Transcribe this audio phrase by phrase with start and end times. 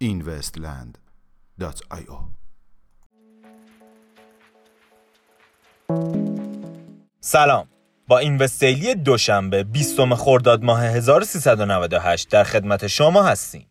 [0.00, 2.18] investland.io
[7.20, 7.68] سلام.
[8.08, 13.66] با این وستیلی دوشنبه 20 خرداد ماه 1398 در خدمت شما هستیم.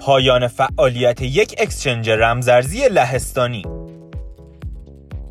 [0.00, 3.62] پایان فعالیت یک اکسچنج رمزارزی لهستانی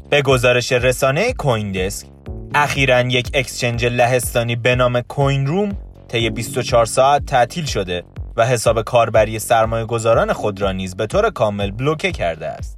[0.09, 2.08] به گزارش رسانه کویندسک
[2.55, 8.04] اخیرا یک اکسچنج لهستانی به نام کوین روم طی 24 ساعت تعطیل شده
[8.38, 12.78] و حساب کاربری سرمایه گذاران خود را نیز به طور کامل بلوکه کرده است.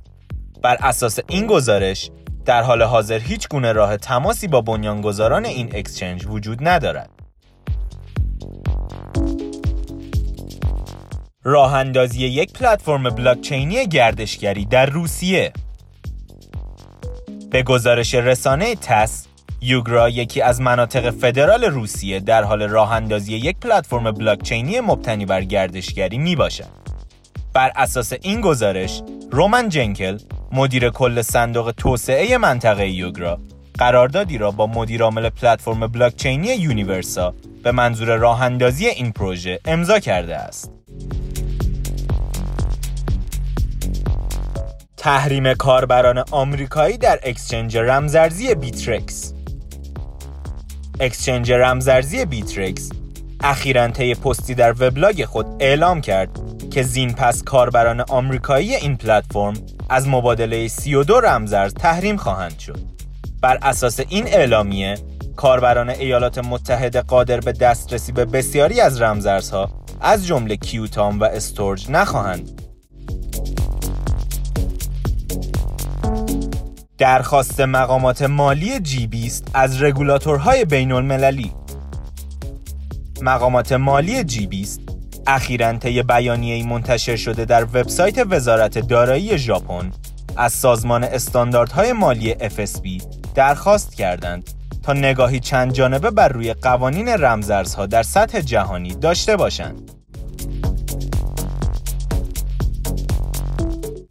[0.64, 2.12] بر اساس این گزارش
[2.46, 7.19] در حال حاضر هیچ گونه راه تماسی با بنیانگذاران این اکسچنج وجود ندارد.
[11.44, 15.54] راه اندازی یک پلتفرم بلاکچینی گردشگری در روسیه
[17.52, 19.28] به گزارش رسانه تس
[19.62, 25.42] یوگرا یکی از مناطق فدرال روسیه در حال راه اندازی یک پلتفرم بلاکچینی مبتنی بر
[25.44, 26.70] گردشگری می باشد.
[27.54, 30.18] بر اساس این گزارش رومن جنکل
[30.52, 33.40] مدیر کل صندوق توسعه منطقه یوگرا
[33.78, 40.38] قراردادی را با مدیرعامل پلتفرم بلاکچینی یونیورسا به منظور راه اندازی این پروژه امضا کرده
[40.38, 40.79] است.
[45.00, 49.34] تحریم کاربران آمریکایی در exchange رمزارزی بیترکس
[51.00, 52.90] exchange رمزارزی بیترکس
[53.44, 56.30] اخیرا طی پستی در وبلاگ خود اعلام کرد
[56.72, 59.54] که زین پس کاربران آمریکایی این پلتفرم
[59.90, 62.80] از مبادله 32 رمزارز تحریم خواهند شد.
[63.42, 64.98] بر اساس این اعلامیه
[65.36, 69.70] کاربران ایالات متحده قادر به دسترسی به بسیاری از رمزارزها
[70.02, 72.59] از جمله کیوتام و استورج نخواهند
[77.00, 81.52] درخواست مقامات مالی جی 20 از رگولاتورهای بین المللی
[83.22, 84.82] مقامات مالی جی 20
[85.28, 89.92] اخیراً طی بیانیه‌ای منتشر شده در وبسایت وزارت دارایی ژاپن
[90.38, 93.04] از سازمان استانداردهای مالی FSB
[93.36, 94.50] درخواست کردند
[94.84, 99.99] تا نگاهی چند جانبه بر روی قوانین رمزارزها در سطح جهانی داشته باشند.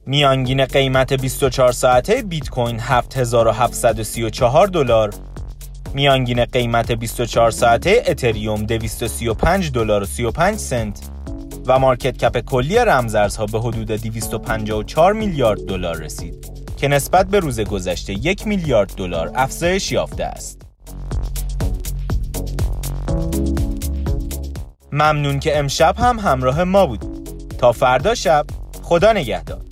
[0.08, 5.14] میانگین قیمت 24 ساعته بیت کوین 7734 دلار
[5.94, 11.00] میانگین قیمت 24 ساعته اتریوم 235 دلار و 35 سنت
[11.66, 16.34] و مارکت کپ کلی رمزارزها به حدود 254 میلیارد دلار رسید
[16.76, 20.62] که نسبت به روز گذشته یک میلیارد دلار افزایش یافته است.
[24.92, 27.04] ممنون که امشب هم همراه ما بود.
[27.58, 28.46] تا فردا شب
[28.82, 29.67] خدا نگهدار.